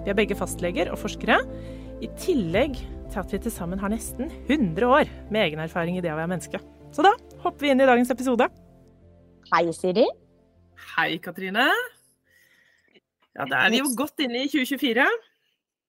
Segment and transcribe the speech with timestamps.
[0.00, 1.42] Vi er begge fastleger og forskere,
[2.00, 2.78] i tillegg
[3.10, 6.16] til at vi til sammen har nesten 100 år med egen erfaring i det å
[6.16, 6.60] være menneske.
[6.94, 8.46] Så da hopper vi inn i dagens episode.
[9.50, 10.06] Hei, Siri.
[10.94, 11.68] Hei, Katrine.
[13.36, 15.04] Ja, da er vi jo godt inne i 2024.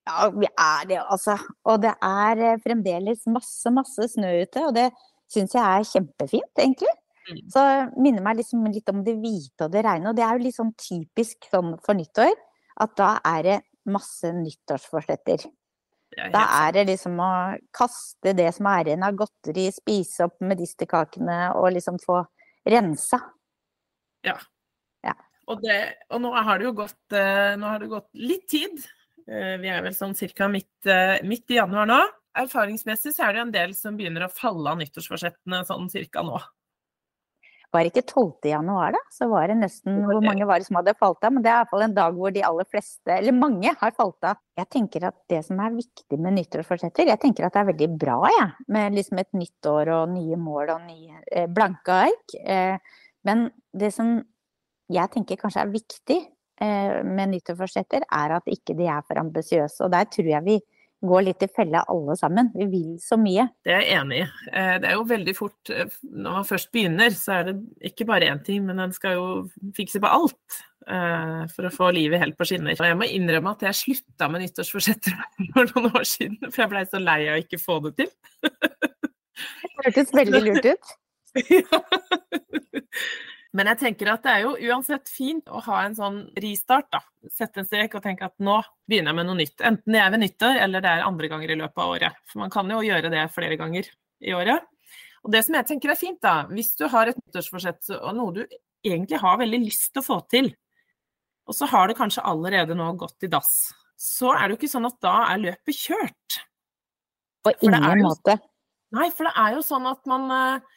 [0.10, 1.38] Ja, vi er det, altså.
[1.70, 4.90] Og det er eh, fremdeles masse, masse snø ute, og det
[5.32, 6.94] syns jeg er kjempefint, egentlig.
[7.30, 7.42] Mm.
[7.54, 10.46] Så minner meg liksom litt om det hvite og det reine, og det er jo
[10.50, 12.34] litt sånn typisk sånn for nyttår,
[12.82, 15.48] at da er det masse nyttårsforsetter.
[16.12, 17.32] Det er Da er det liksom å
[17.74, 22.20] kaste det som er igjen av godteri, spise opp medisterkakene og liksom få
[22.68, 23.22] rensa.
[25.48, 25.78] Og, det,
[26.12, 28.84] og nå har gått, eh, nå har det gått litt tid.
[29.28, 30.48] Eh, vi er vel sånn ca.
[30.52, 32.00] Midt, eh, midt i januar nå.
[32.38, 36.40] Erfaringsmessig så er det en del som begynner å falle av nyttårsforsettene sånn cirka nå.
[37.72, 38.50] Var det ikke 12.
[38.52, 39.00] januar, da?
[39.16, 41.32] Så var det nesten Hvor mange var det som hadde falt av?
[41.32, 44.42] Men det er iallfall en dag hvor de aller fleste, eller mange, har falt av.
[44.60, 47.90] Jeg tenker at det som er viktig med nyttårsforsetter, jeg tenker at det er veldig
[48.02, 48.50] bra, jeg.
[48.76, 52.36] Med liksom et nytt år og nye mål og nye eh, blanke ark.
[52.44, 54.18] Eh, men det som
[54.92, 59.80] jeg tenker kanskje er viktig eh, med nyttårsforsetter, er at ikke de er for ambisiøse.
[59.86, 60.60] Og der tror jeg vi
[61.02, 62.52] går litt i fella alle sammen.
[62.56, 63.48] Vi vil så mye.
[63.66, 64.26] Det er jeg enig i.
[64.52, 67.56] Eh, Det er jo veldig fort eh, Når man først begynner, så er det
[67.92, 69.26] ikke bare én ting, men en skal jo
[69.78, 72.78] fikse på alt eh, for å få livet helt på skinner.
[72.78, 75.18] Og jeg må innrømme at jeg slutta med nyttårsforsetter
[75.56, 78.12] for noen år siden, for jeg blei så lei av ikke få det til.
[78.46, 80.98] Det hørtes veldig lurt ut.
[83.52, 87.02] Men jeg tenker at det er jo uansett fint å ha en sånn restart, da.
[87.28, 89.58] Sette en strek og tenke at nå begynner jeg med noe nytt.
[89.68, 92.22] Enten det er ved nyttår, eller det er andre ganger i løpet av året.
[92.32, 93.90] For man kan jo gjøre det flere ganger
[94.24, 94.64] i året.
[95.26, 98.38] Og det som jeg tenker er fint, da, hvis du har et nyttårsforsett og noe
[98.40, 98.42] du
[98.88, 100.48] egentlig har veldig lyst til å få til,
[101.46, 104.72] og så har det kanskje allerede nå gått i dass, så er det jo ikke
[104.72, 106.40] sånn at da er løpet kjørt.
[107.44, 108.40] På ingen jo- måte.
[108.96, 110.72] Nei, for det er jo sånn at man eh,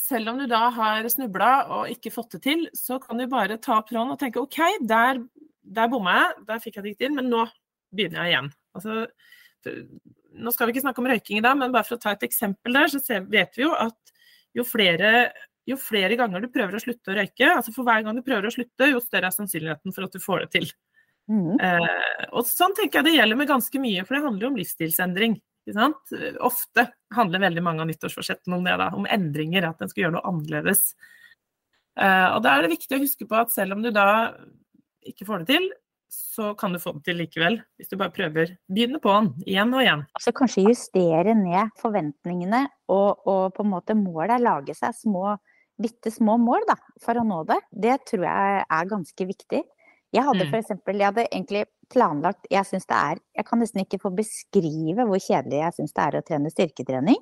[0.00, 3.58] Selv om du da har snubla og ikke fått det til, så kan du bare
[3.60, 4.56] ta opp tråden og tenke OK,
[4.88, 5.20] der,
[5.60, 7.42] der bomma jeg, der fikk jeg det ikke til, men nå
[7.92, 8.48] begynner jeg igjen.
[8.72, 8.94] Altså,
[10.32, 12.24] nå skal vi ikke snakke om røyking i dag, men bare for å ta et
[12.26, 14.14] eksempel der, så vet vi jo at
[14.56, 15.12] jo flere,
[15.68, 18.48] jo flere ganger du prøver å slutte å røyke, altså for hver gang du prøver
[18.48, 20.72] å slutte, jo større er sannsynligheten for at du får det til.
[21.30, 21.54] Mm.
[21.62, 24.60] Eh, og sånn tenker jeg det gjelder med ganske mye, for det handler jo om
[24.60, 25.38] livsstilsendring.
[26.42, 30.16] Ofte handler veldig mange av nyttårsforsettene om det, da, om endringer, at en skal gjøre
[30.16, 30.92] noe annerledes.
[31.98, 34.32] Uh, og da er det viktig å huske på at selv om du da
[35.06, 35.70] ikke får det til,
[36.12, 38.54] så kan du få det til likevel, hvis du bare prøver.
[38.70, 40.04] Begynne på den, igjen og igjen.
[40.18, 45.36] Altså kanskje justere ned forventningene, og, og på en måte målet er lage seg små,
[45.80, 47.58] bitte små mål da, for å nå det.
[47.86, 49.62] Det tror jeg er ganske viktig.
[50.12, 50.50] Jeg hadde Mm.
[50.50, 54.10] for eksempel, jeg hadde egentlig planlagt, jeg synes det er, jeg kan nesten ikke få
[54.16, 57.16] beskrive hvor kjedelig jeg synes det er å trene styrketrening.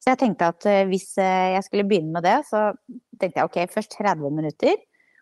[0.00, 2.72] Så jeg tenkte at eh, hvis eh, jeg skulle begynne med det, så
[3.20, 4.76] tenkte jeg ok, først 30 minutter,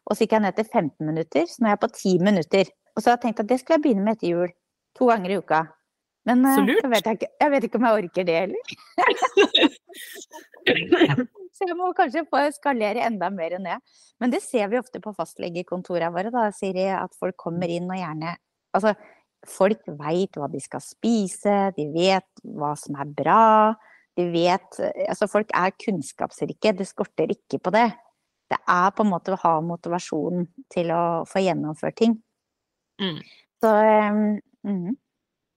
[0.06, 2.64] og så gikk jeg ned til 15 minutter, så nå er jeg på 10 minutter.
[2.94, 4.50] Og så har jeg tenkt at det skulle jeg begynne med etter jul,
[4.98, 5.60] to ganger i uka.
[6.26, 6.82] Men Så eh, lurt.
[6.82, 8.62] så vet jeg, ikke, jeg vet ikke om jeg orker det heller.
[11.58, 13.82] Så jeg må kanskje få skalere enda mer ned.
[14.22, 17.98] Men det ser vi ofte på fastlegekontorene våre, da, Siri, at folk kommer inn og
[17.98, 18.36] gjerne
[18.76, 18.92] Altså,
[19.48, 23.46] folk veit hva de skal spise, de vet hva som er bra.
[24.18, 27.88] De vet Altså, folk er kunnskapsrike, det skorter ikke på det.
[28.52, 32.14] Det er på en måte å ha motivasjon til å få gjennomført ting.
[33.00, 33.18] Mm.
[33.64, 34.22] Så um,
[34.68, 34.94] mm.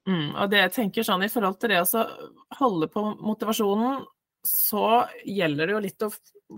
[0.09, 2.05] Mm, og det jeg tenker sånn i forhold til det å
[2.57, 4.01] holde på motivasjonen,
[4.47, 6.11] så gjelder det jo litt å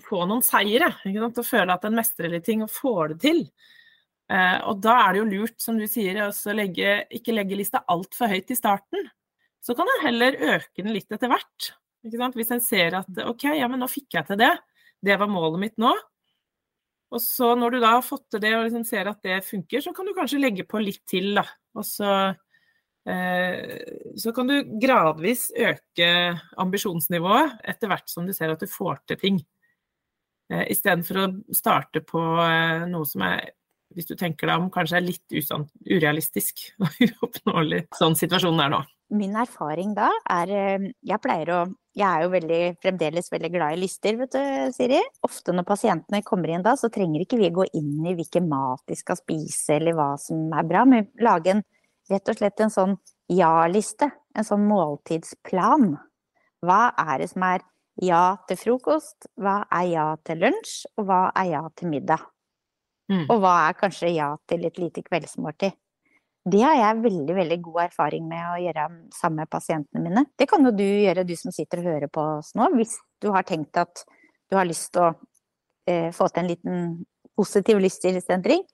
[0.07, 0.93] få noen seire.
[1.05, 1.41] Ikke sant?
[1.41, 3.41] Å føle at en mestrer litt ting og får det til.
[4.31, 8.31] Eh, og da er det jo lurt, som du sier, å ikke legge lista altfor
[8.31, 9.09] høyt i starten.
[9.63, 11.73] Så kan en heller øke den litt etter hvert.
[12.03, 14.51] Hvis en ser at OK, ja, men nå fikk jeg til det.
[15.03, 15.93] Det var målet mitt nå.
[17.13, 19.83] Og så når du da har fått til det og liksom ser at det funker,
[19.85, 21.45] så kan du kanskje legge på litt til, da.
[21.77, 22.09] Og så,
[23.03, 26.07] så kan du gradvis øke
[26.61, 29.41] ambisjonsnivået etter hvert som du ser at du får til ting.
[30.51, 33.53] Eh, Istedenfor å starte på eh, noe som er
[33.93, 38.73] hvis du tenker deg om, kanskje er litt usann, urealistisk og uoppnåelig sånn situasjonen er
[38.73, 38.81] nå.
[39.13, 41.59] Min erfaring da er eh, Jeg pleier å
[41.93, 44.97] Jeg er jo veldig, fremdeles veldig glad i lister, vet du, Siri.
[45.27, 48.81] Ofte når pasientene kommer inn da, så trenger ikke vi gå inn i hvilken mat
[48.89, 51.61] de skal spise eller hva som er bra, men lage en,
[52.11, 52.97] rett og slett en sånn
[53.31, 54.09] ja-liste.
[54.33, 55.93] En sånn måltidsplan.
[56.63, 57.63] Hva er det som er
[58.01, 62.23] ja til frokost, hva er ja til lunsj, og hva er ja til middag?
[63.11, 63.27] Mm.
[63.27, 65.75] Og hva er kanskje ja til et lite kveldsmåltid?
[66.43, 70.25] Det har jeg veldig veldig god erfaring med å gjøre sammen med pasientene mine.
[70.35, 73.29] Det kan jo du gjøre, du som sitter og hører på oss nå, hvis du
[73.31, 74.03] har tenkt at
[74.51, 75.11] du har lyst til å
[75.87, 76.81] eh, få til en liten
[77.39, 78.65] positiv livsstilsendring.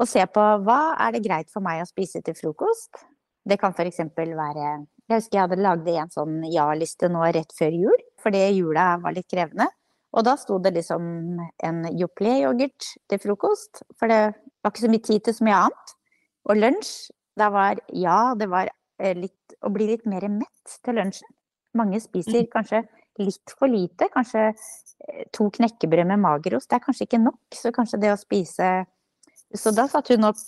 [0.00, 3.04] Og se på hva er det greit for meg å spise til frokost.
[3.44, 4.00] Det kan f.eks.
[4.16, 8.96] være Jeg husker jeg hadde lagd en sånn ja-liste nå rett før jul, fordi jula
[9.02, 9.66] var litt krevende.
[10.12, 11.04] Og da sto det liksom
[11.64, 14.20] en Yoplait-yoghurt til frokost, for det
[14.62, 15.94] var ikke så mye tid til så mye annet.
[16.50, 16.92] Og lunsj,
[17.38, 18.68] da var ja, det var
[19.00, 21.30] eh, litt å bli litt mer mett til lunsjen.
[21.78, 22.50] Mange spiser mm.
[22.52, 22.82] kanskje
[23.22, 24.10] litt for lite.
[24.12, 26.68] Kanskje eh, to knekkebrød med magerost.
[26.68, 27.40] Det er kanskje ikke nok.
[27.56, 28.68] Så kanskje det å spise
[29.54, 30.40] Så da satte hun opp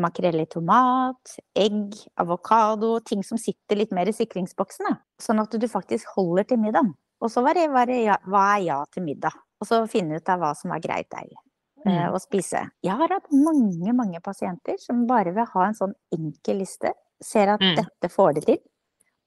[0.00, 4.88] makrell i tomat, egg, avokado, ting som sitter litt mer i sikringsboksen.
[5.20, 6.94] Sånn at du faktisk holder til middagen.
[7.22, 9.36] Og så var det, var det ja, hva er ja til middag?
[9.62, 11.28] Og så finne ut av hva som er greit der.
[11.84, 12.14] Eh, mm.
[12.14, 12.64] å spise.
[12.82, 16.94] Jeg har hatt mange, mange pasienter som bare vil ha en sånn enkel liste.
[17.22, 17.76] Ser at mm.
[17.78, 18.60] dette får de til.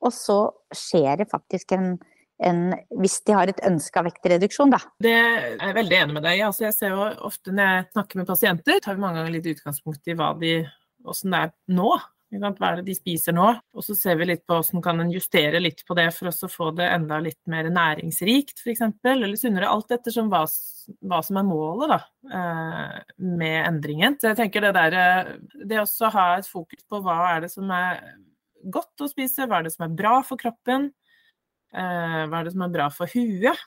[0.04, 0.40] Og så
[0.76, 1.96] skjer det faktisk en,
[2.44, 4.82] en hvis de har et ønska vektreduksjon, da.
[5.04, 6.48] Det er jeg veldig enig med deg i.
[6.48, 9.54] Altså, jeg ser jo ofte når jeg snakker med pasienter, tar vi mange ganger litt
[9.56, 10.58] utgangspunkt i hva de,
[11.08, 11.94] åssen det er nå.
[12.36, 13.46] Hva er det de spiser nå?
[13.78, 16.50] Og så ser vi litt på hvordan kan en justere litt på det for å
[16.52, 18.84] få det enda litt mer næringsrikt, f.eks.
[19.08, 19.70] Eller sunnere.
[19.72, 20.42] Alt ettersom hva,
[21.06, 22.00] hva som er målet da,
[22.40, 24.20] eh, med endringen.
[24.20, 25.34] Så jeg tenker det der eh,
[25.64, 28.04] Det også ha et fokus på hva er det som er
[28.74, 30.90] godt å spise, hva er det som er bra for kroppen,
[31.76, 33.66] hva er det som er bra for huet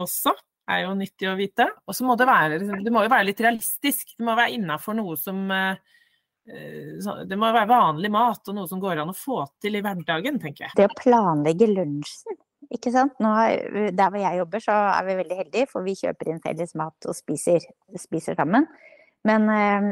[0.00, 0.32] også
[0.70, 1.66] er jo nyttig å vite.
[1.86, 4.14] Og så må det være, liksom, det må jo være litt realistisk.
[4.16, 5.50] Det må være innafor noe som
[6.48, 9.82] Eh, det må være vanlig mat og noe som går an å få til i
[9.84, 10.76] hverdagen, tenker jeg.
[10.78, 12.38] Det å planlegge lunsjen,
[12.72, 13.16] ikke sant.
[13.22, 13.32] Nå,
[13.96, 17.10] der hvor jeg jobber så er vi veldig heldige, for vi kjøper inn felles mat
[17.10, 17.66] og spiser,
[18.00, 18.66] spiser sammen.
[19.28, 19.90] Men eh,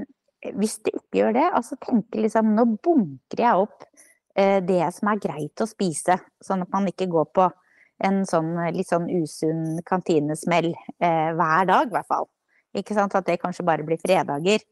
[0.57, 3.88] hvis du ikke gjør det, altså tenker liksom nå bunker jeg opp eh,
[4.39, 6.15] det som er greit å spise,
[6.45, 7.49] sånn at man ikke går på
[8.07, 12.29] en sånn litt sånn usunn kantinesmell eh, hver dag, i hvert fall.
[12.79, 13.17] Ikke sant?
[13.19, 14.63] At det kanskje bare blir fredager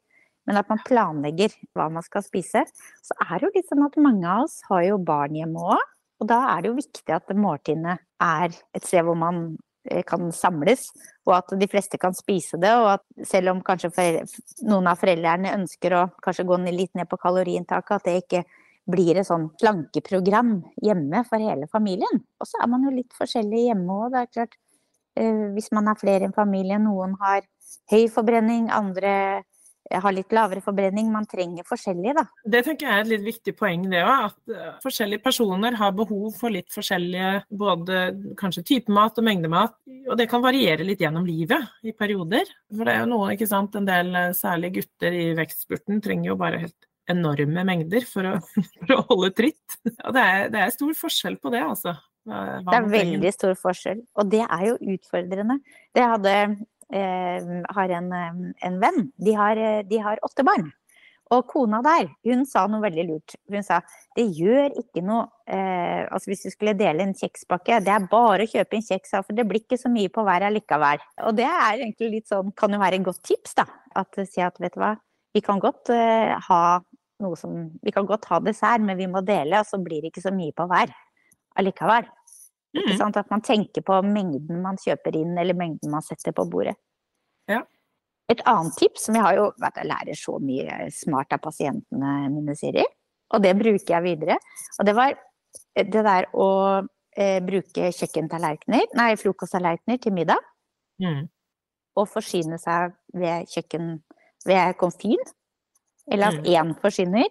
[0.46, 2.62] men at man planlegger hva man skal spise.
[3.04, 5.94] Så er det jo litt sånn at mange av oss har jo barn hjemme òg.
[6.22, 9.40] Og da er det jo viktig at måltidene er et sted hvor man
[9.90, 10.86] eh, kan samles,
[11.26, 12.72] og at de fleste kan spise det.
[12.78, 13.90] Og at selv om kanskje
[14.64, 18.46] noen av foreldrene ønsker å kanskje gå litt ned på kaloriinntaket, at det ikke
[18.90, 22.22] blir et sånn slankeprogram hjemme for hele familien.
[22.40, 24.14] Og så er man jo litt forskjellig hjemme òg.
[24.14, 24.56] Det er klart,
[25.18, 27.42] eh, hvis man er flere i en familie, noen har
[27.90, 29.42] høy forbrenning, andre
[29.94, 31.10] har litt lavere forbrenning.
[31.12, 32.24] Man trenger forskjellig, da.
[32.44, 34.30] Det tenker jeg er et litt viktig poeng, det òg.
[34.30, 38.02] At eh, forskjellige personer har behov for litt forskjellige både
[38.40, 39.76] kanskje type mat og mengde mat.
[40.06, 42.50] Og det kan variere litt gjennom livet i perioder.
[42.72, 46.32] For det er jo noe, ikke sant, en del eh, særlig gutter i vekstspurten trenger
[46.32, 48.36] jo bare helt enorme mengder for å,
[48.80, 49.80] for å holde tritt.
[50.04, 51.96] Og det er, det er, stor forskjell på det, altså.
[52.26, 55.60] det er veldig stor forskjell, og det er jo utfordrende.
[55.96, 56.38] Jeg hadde
[56.86, 58.12] Eh, har en,
[58.62, 59.08] en venn.
[59.18, 60.68] De har, de har, åtte barn.
[61.34, 63.34] Og kona der, hun sa noe veldig lurt.
[63.50, 63.80] Hun sa
[64.14, 68.46] det gjør ikke noe eh, Altså hvis du skulle dele en kjekspakke, det er bare
[68.46, 71.02] å kjøpe en kjeks, for det blir ikke så mye på hver allikevel.
[71.26, 73.66] Og det er egentlig litt sånn, kan jo være et godt tips, da.
[73.98, 74.94] At si at vet du hva,
[75.34, 76.60] vi kan godt eh, ha
[77.22, 80.12] noe som Vi kan godt ha dessert, men vi må dele, og så blir det
[80.12, 80.92] ikke så mye på hver
[81.56, 82.08] allikevel.
[82.76, 83.00] Mm.
[83.06, 86.76] At man tenker på mengden man kjøper inn, eller mengden man setter på bordet.
[87.48, 87.62] Ja.
[88.28, 92.16] Et annet tips, som jeg har jo vært jeg lærer så mye smart av pasientene
[92.34, 92.84] mine, Siri,
[93.34, 94.36] og det bruker jeg videre.
[94.80, 95.14] Og det var
[95.76, 96.48] det der å
[97.16, 100.42] eh, bruke kjøkkentallerkener, nei, frokosttallerkener til middag.
[101.02, 101.26] Mm.
[101.96, 103.94] Og forsyne seg ved kjøkken
[104.46, 105.22] ved komfyr
[106.10, 106.44] Eller at Mm.
[106.44, 107.26] én forsvinner.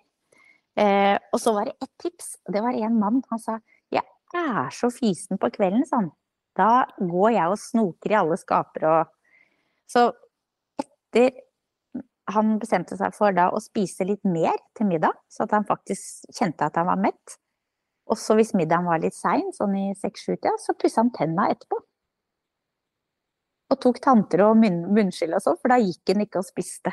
[0.77, 2.37] Eh, og så var det ett tips.
[2.51, 3.21] Det var en mann.
[3.29, 3.59] Han sa
[3.91, 4.03] jeg
[4.35, 6.11] er så fysen på kvelden, sa han.
[6.57, 9.07] Da går jeg og snoker i alle skaper og
[9.87, 10.11] Så
[10.79, 11.31] etter
[12.27, 16.25] han bestemte seg for da å spise litt mer til middag, så at han faktisk
[16.33, 17.37] kjente at han var mett.
[18.09, 21.77] Også hvis middagen var litt sein, sånn i seks-sju-tida, så pussa han tenna etterpå.
[23.71, 26.91] Og tok tanter og munn, munnskyld og sånn, for da gikk han ikke og spiste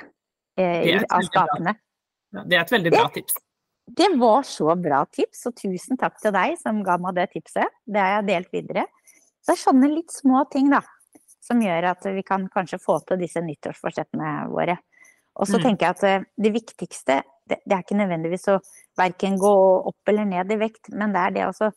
[0.58, 1.74] av skapene.
[2.32, 2.44] bra.
[2.44, 3.34] Det er et veldig bra tips.
[3.92, 7.66] Det var så bra tips, og tusen takk til deg som ga meg det tipset.
[7.84, 8.86] Det har jeg delt videre.
[9.44, 10.80] Det er sånne litt små ting, da,
[11.42, 14.78] som gjør at vi kan kanskje få til disse nyttårsforsettene våre.
[15.36, 15.62] Og så Mm.
[15.62, 18.60] tenker jeg at eh, det viktigste, det, det er ikke nødvendigvis å
[18.96, 21.72] verken gå opp eller ned i vekt, men det er det å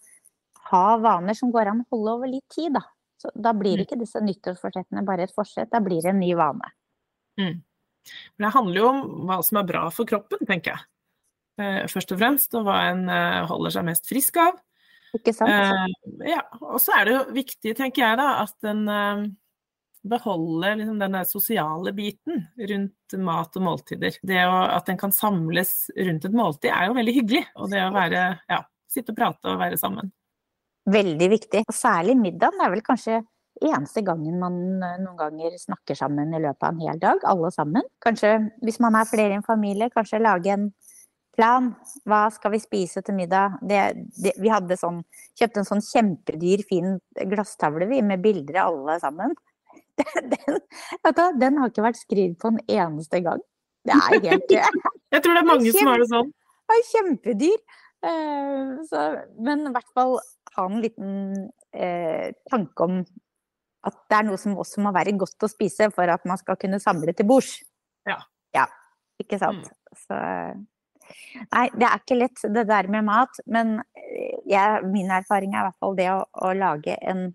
[0.70, 2.82] ha vaner som går an å holde over litt tid, da.
[3.18, 3.86] Så da blir Mm.
[3.86, 6.70] ikke disse nyttårsforsettene bare et forsett, da blir det en ny vane.
[7.40, 7.64] Mm.
[8.36, 10.88] Men det handler jo om hva som er bra for kroppen, tenker jeg.
[11.62, 14.60] Eh, først og fremst, og hva en eh, holder seg mest frisk av.
[15.16, 15.52] Ikke sant?
[15.52, 19.26] Eh, ja, og så er det jo viktig, tenker jeg, da, at en eh,
[20.06, 24.20] beholder liksom den sosiale biten rundt mat og måltider.
[24.22, 27.46] Det å, at en kan samles rundt et måltid er jo veldig hyggelig.
[27.58, 30.12] Og det å være, ja, sitte og prate og være sammen.
[30.92, 31.64] Veldig viktig.
[31.66, 33.24] Og særlig middagen er vel kanskje
[33.64, 37.52] eneste gangen man eh, noen ganger snakker sammen i løpet av en hel dag, alle
[37.54, 37.86] sammen.
[38.04, 40.70] Kanskje hvis man er flere i en familie, kanskje lage en
[41.36, 41.72] plan.
[42.08, 43.58] Hva skal vi spise til middag?
[43.62, 43.82] Det,
[44.24, 45.02] det, vi hadde sånn,
[45.40, 46.96] kjøpte en sånn kjempedyr, fin
[47.32, 49.36] glasstavle vi, med bilder av alle sammen.
[49.96, 50.58] Den,
[51.08, 53.40] den, den har ikke vært skrevet på en eneste gang.
[53.88, 54.58] Det er helt det
[55.14, 56.32] Jeg tror det er mange som har det sånn.
[56.74, 57.62] er kjempedyr.
[58.10, 59.04] Eh, så,
[59.40, 60.18] men i hvert fall
[60.58, 61.14] ha en liten
[61.72, 63.00] eh, tanke om
[63.86, 66.58] at det er noe som også må være godt å spise for at man skal
[66.62, 67.58] kunne samle til bords.
[68.08, 68.20] Ja.
[68.56, 68.66] Ja,
[69.22, 69.68] ikke sant.
[70.06, 70.18] Så
[71.52, 75.62] Nei, det er ikke lett det der med mat, men eh, jeg, min erfaring er
[75.62, 77.28] i hvert fall det å, å lage en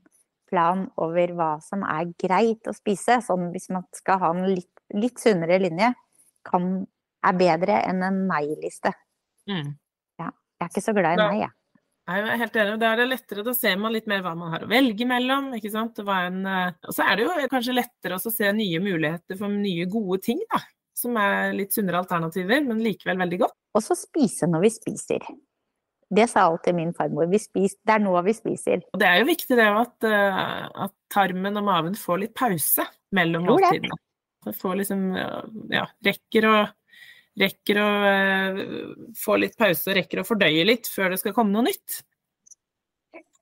[0.50, 3.21] plan over hva som er greit å spise.
[3.23, 5.92] Sånn hvis man skal ha en litt, litt sunnere linje,
[6.47, 6.66] kan,
[7.23, 8.90] er bedre enn en nei-liste.
[9.50, 9.76] Mm.
[10.19, 11.54] Jeg er ikke så glad i nei, jeg.
[12.09, 12.78] Jeg er helt enig.
[12.80, 15.52] Da er det lettere, da ser man litt mer hva man har å velge mellom.
[15.54, 15.95] ikke sant?
[15.99, 19.52] Det en, eh, og så er det jo kanskje lettere å se nye muligheter for
[19.52, 20.62] nye gode ting, da.
[20.97, 23.57] Som er litt sunnere alternativer, men likevel veldig godt.
[23.78, 25.30] Og så spise når vi spiser.
[26.11, 27.30] Det sa alltid min farmor.
[27.30, 28.83] Det er nå vi spiser.
[28.90, 32.88] Og det er jo viktig det at, eh, at tarmen og maven får litt pause
[33.14, 34.00] mellom måltidene.
[34.57, 35.00] Får liksom,
[35.71, 36.54] ja, rekker å,
[37.40, 38.61] rekker å eh,
[39.18, 42.00] få litt pause og rekker å fordøye litt før det skal komme noe nytt.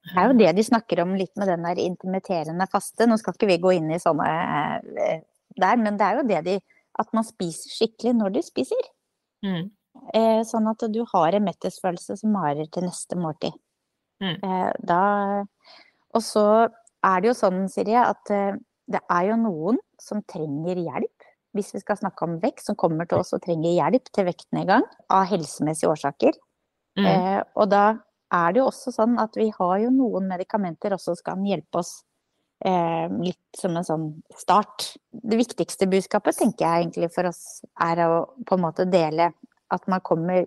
[0.08, 3.08] Det er jo det de snakker om litt med den der intermitterende faste.
[3.08, 4.28] Nå skal ikke vi gå inn i sånne
[5.04, 5.24] eh,
[5.58, 6.58] der, men det er jo det de
[6.98, 8.88] At man spiser skikkelig når du spiser.
[9.46, 9.68] Mm.
[10.16, 13.54] Eh, sånn at du har en metthetsfølelse som varer til neste måltid.
[14.18, 14.40] Mm.
[14.82, 15.02] Da
[16.16, 16.42] Og så
[17.06, 21.17] er det jo sånn, Siri, at det er jo noen som trenger hjelp.
[21.56, 24.84] Hvis vi skal snakke om vekt, som kommer til oss og trenger hjelp til vektnedgang
[25.12, 26.36] av helsemessige årsaker.
[26.98, 27.06] Mm.
[27.08, 27.84] Eh, og da
[28.34, 31.80] er det jo også sånn at vi har jo noen medikamenter også som kan hjelpe
[31.80, 31.94] oss
[32.66, 34.90] eh, litt som en sånn start.
[35.08, 38.10] Det viktigste budskapet tenker jeg egentlig for oss er å
[38.46, 39.32] på en måte dele
[39.72, 40.46] at man kommer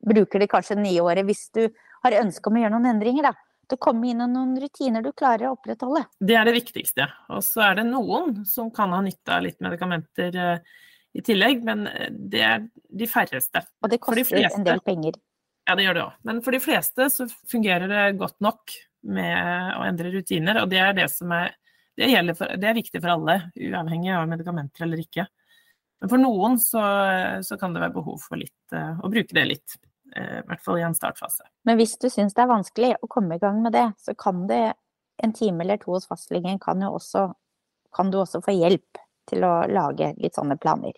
[0.00, 1.66] Bruker det kanskje nye året hvis du
[2.00, 3.49] har ønske om å gjøre noen endringer, da.
[3.74, 6.04] Å komme inn i noen rutiner du klarer å opprettholde.
[6.18, 7.06] Det er det viktigste.
[7.30, 10.78] Og så er det noen som kan ha nytte av litt medikamenter eh,
[11.16, 13.64] i tillegg, men eh, det er de færreste.
[13.82, 15.18] Og det koster de en del penger.
[15.68, 16.14] Ja, det gjør det òg.
[16.26, 18.74] Men for de fleste så fungerer det godt nok
[19.10, 21.54] med å endre rutiner, og det er det som er
[22.00, 25.26] det, for, det er viktig for alle, uavhengig av medikamenter eller ikke.
[26.00, 26.82] Men for noen så,
[27.44, 29.76] så kan det være behov for litt, eh, å bruke det litt.
[30.16, 31.46] Eh, I hvert fall i en startfase.
[31.68, 34.46] Men hvis du syns det er vanskelig å komme i gang med det, så kan
[34.50, 34.72] det
[35.20, 37.30] en time eller to hos fastlegen kan også
[37.94, 39.00] kan du også få hjelp
[39.30, 40.94] til å lage litt sånne planer.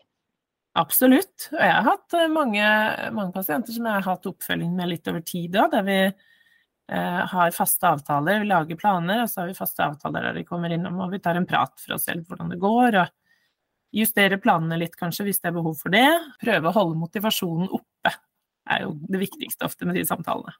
[0.78, 1.50] Absolutt.
[1.52, 2.66] Og jeg har hatt eh, mange,
[3.12, 7.20] mange pasienter som jeg har hatt oppfølging med litt over tid, da, der vi eh,
[7.32, 10.72] har faste avtaler, vi lager planer, og så har vi faste avtaler der de kommer
[10.72, 13.02] innom og vi tar en prat for oss selv hvordan det går.
[13.02, 13.18] og
[13.92, 16.08] Justere planene litt kanskje hvis det er behov for det.
[16.40, 17.91] Prøve å holde motivasjonen oppe
[18.74, 20.54] er jo det viktigste ofte med de samtalene.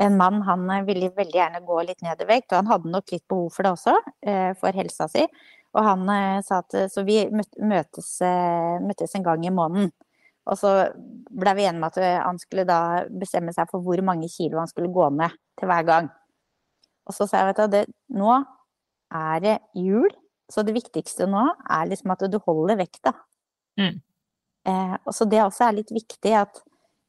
[0.00, 2.92] En mann han eh, ville veldig gjerne gå litt ned i vekt, og han hadde
[2.92, 5.24] nok litt behov for det også, eh, for helsa si.
[5.76, 8.14] Og han eh, sa at Så vi møt- møtes,
[8.82, 9.92] møttes en gang i måneden.
[10.50, 10.70] Og så
[11.30, 14.70] ble vi enige med at han skulle da bestemme seg for hvor mange kilo han
[14.70, 16.08] skulle gå ned til hver gang.
[17.06, 17.82] Og så sa jeg vet du, det,
[18.16, 18.32] nå
[19.14, 20.08] er det jul,
[20.50, 23.12] så det viktigste nå er liksom at du holder vekta.
[23.78, 24.00] Mm.
[24.66, 26.62] Eh, og så det også er litt viktig at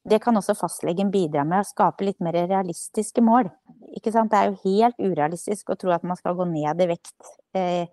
[0.08, 3.50] det kan også fastlegen bidra med å skape litt mer realistiske mål.
[3.96, 4.32] Ikke sant?
[4.32, 7.86] Det er jo helt urealistisk å tro at man skal gå ned i vekt eh,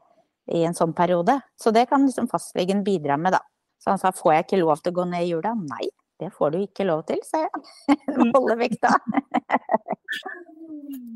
[0.50, 1.38] i en sånn periode.
[1.60, 3.44] Så det kan liksom fastlegen bidra med, da.
[3.80, 5.54] Så han sa får jeg ikke lov til å gå ned i jula?
[5.56, 5.86] Nei,
[6.20, 7.62] det får du ikke lov til, sa jeg.
[8.36, 8.96] Holde vekta.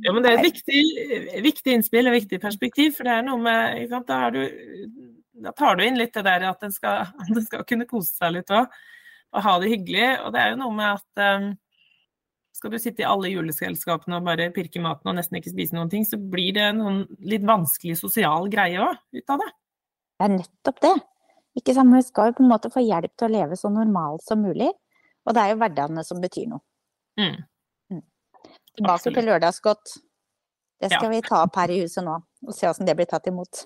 [0.03, 0.79] Ja, men det er et viktig,
[1.43, 2.93] viktig innspill og viktig perspektiv.
[2.97, 5.11] For det er noe med ikke sant, da, du,
[5.43, 7.09] da, tar du inn litt det der at en skal,
[7.47, 8.69] skal, kunne kose seg litt òg.
[9.33, 10.07] Og ha det hyggelig.
[10.23, 11.47] Og det er jo noe med at um,
[12.53, 15.89] skal du sitte i alle juleselskapene og bare pirke maten og nesten ikke spise noen
[15.91, 19.49] ting, så blir det noen litt vanskelig sosial greie òg ut av det.
[20.13, 20.93] Det er nettopp det.
[21.59, 21.93] Ikke sant?
[21.93, 24.69] Vi skal jo på en måte få hjelp til å leve så normalt som mulig.
[25.25, 26.63] Og det er jo hverdagene som betyr noe.
[27.19, 27.35] Mm.
[27.93, 28.03] Mm.
[28.77, 29.97] Tilbake til lørdagsgodt.
[30.81, 31.11] Det skal Ja.
[31.13, 32.15] vi ta opp her i huset nå,
[32.47, 33.65] og se åssen det blir tatt imot.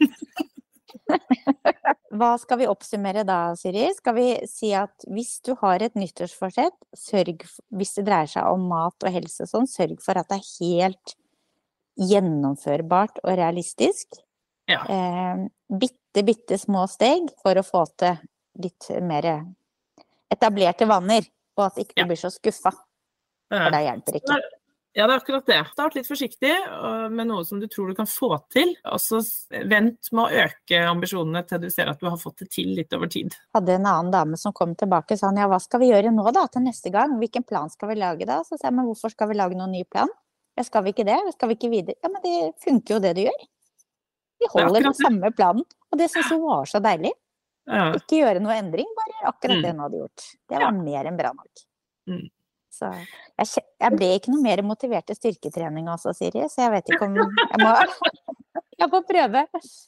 [2.18, 3.88] Hva skal vi oppsummere da, Siri?
[3.96, 7.42] Skal vi si at hvis du har et nyttårsforsett, sørg
[7.74, 10.50] hvis det dreier seg om mat og helse og sånn, sørg for at det er
[10.60, 11.16] helt
[12.00, 14.20] gjennomførbart og realistisk.
[14.70, 14.80] Ja.
[14.90, 18.18] Eh, bitte, bitte små steg for å få til
[18.62, 19.28] litt mer
[20.32, 21.26] etablerte vaner,
[21.58, 22.72] og at ikke du ikke blir så skuffa,
[23.50, 24.38] for det hjelper ikke.
[24.94, 25.56] Ja, det er akkurat det.
[25.72, 26.52] Start litt forsiktig
[27.10, 28.76] med noe som du tror du kan få til.
[28.86, 29.18] Og så
[29.66, 32.94] vent med å øke ambisjonene til du ser at du har fått det til litt
[32.94, 33.34] over tid.
[33.56, 36.28] hadde en annen dame som kom tilbake og sa ja, hva skal vi gjøre nå
[36.30, 37.16] da, til neste gang?
[37.18, 38.38] Hvilken plan skal vi lage da?
[38.46, 40.12] Så sa jeg, men hvorfor skal vi lage noen ny plan?
[40.54, 41.18] Ja, skal vi ikke det?
[41.34, 41.98] Skal vi ikke videre?
[41.98, 43.42] Ja, men det funker jo det du gjør.
[44.44, 45.66] Vi holder den samme planen.
[45.90, 47.10] Og det synes hun var så deilig.
[47.66, 47.90] Ja.
[47.98, 49.62] Ikke gjøre noe endring, bare gjøre akkurat Mm.
[49.64, 50.24] det hun hadde gjort.
[50.52, 51.66] Det var mer enn bra nok.
[52.74, 56.92] Så jeg, jeg ble ikke noe mer motivert til styrketrening også, Siri, så jeg vet
[56.94, 57.72] ikke om Jeg må
[58.80, 59.42] Jeg får prøve.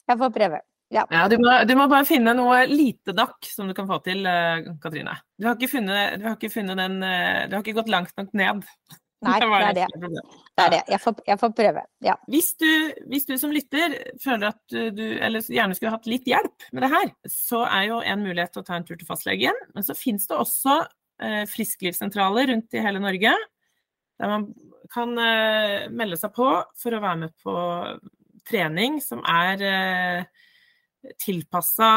[0.07, 0.59] Jeg får prøve.
[0.93, 1.03] Ja.
[1.11, 4.23] Ja, du, må, du må bare finne noe lite nok som du kan få til,
[4.29, 5.17] eh, Katrine.
[5.35, 8.13] Du har ikke funnet, du har ikke funnet den eh, Du har ikke gått langt
[8.19, 8.63] nok ned.
[9.27, 9.87] Nei, det er det.
[9.97, 10.81] Det er det.
[10.93, 11.83] Jeg får, jeg får prøve.
[12.05, 12.15] Ja.
[12.31, 12.69] Hvis du,
[13.11, 16.91] hvis du som lytter føler at du, eller gjerne skulle hatt litt hjelp med det
[16.93, 19.59] her, så er jo en mulighet å ta en tur til fastlegen.
[19.75, 20.79] Men så finnes det også
[21.49, 23.33] frisklivssentraler rundt i hele Norge,
[24.17, 24.47] der man
[24.93, 27.55] kan eh, melde seg på for å være med på
[28.47, 30.47] trening som er eh,
[31.21, 31.91] tilpassa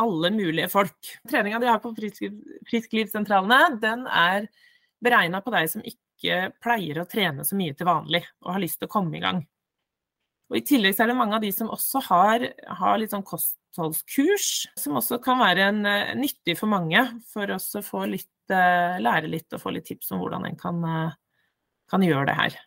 [0.00, 0.98] alle mulige folk.
[1.30, 4.48] Treninga de har på frisklivssentralene, den er
[5.04, 8.80] beregna på deg som ikke pleier å trene så mye til vanlig, og har lyst
[8.80, 9.44] til å komme i gang.
[10.52, 12.44] Og I tillegg er det mange av de som også har,
[12.78, 17.00] har litt sånn kostholdskurs, som også kan være en, eh, nyttig for mange,
[17.32, 20.84] for å få litt, eh, lære litt og få litt tips om hvordan en kan,
[20.84, 21.12] eh,
[21.88, 22.60] kan gjøre det her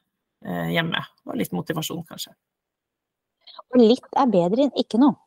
[0.47, 0.99] hjemme.
[1.25, 2.29] Og litt motivasjon, kanskje.
[3.73, 5.17] Og litt er bedre enn ikke noe.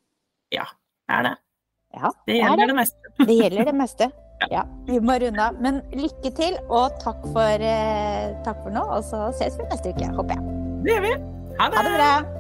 [0.52, 0.64] Ja,
[1.08, 1.36] det er det.
[1.92, 2.96] Ja, Det er gjelder det meste.
[3.26, 4.12] Det gjelder det meste.
[4.50, 5.60] Ja, vi må runde av.
[5.60, 7.58] Men lykke til, og takk for,
[8.46, 8.86] takk for nå.
[8.86, 10.84] Og så ses vi neste uke, håper jeg.
[10.84, 11.14] Det gjør vi.
[11.58, 11.76] Ha det!
[11.76, 12.39] Ha det bra!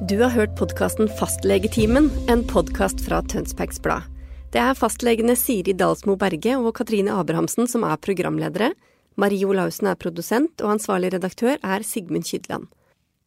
[0.00, 4.04] Du har hørt podkasten Fastlegetimen, en podkast fra Tønsbergs Blad.
[4.52, 8.74] Det er fastlegene Siri Dalsmo Berge og Katrine Abrahamsen som er programledere.
[9.16, 12.68] Marie Olaussen er produsent, og ansvarlig redaktør er Sigmund Kydland.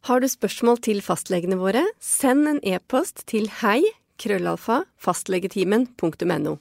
[0.06, 3.80] Har du spørsmål til fastlegene våre, send en e-post til hei
[4.22, 6.54] krøllalfa fastlegetimen.no.